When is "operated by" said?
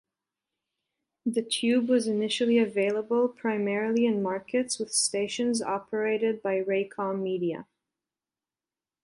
5.61-6.59